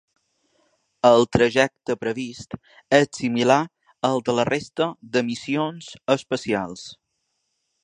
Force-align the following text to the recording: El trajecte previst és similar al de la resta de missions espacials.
El 1.09 1.25
trajecte 1.35 1.95
previst 2.05 2.57
és 3.01 3.11
similar 3.19 3.59
al 4.11 4.25
de 4.31 4.37
la 4.39 4.47
resta 4.51 4.89
de 5.19 5.25
missions 5.31 5.93
espacials. 6.19 6.91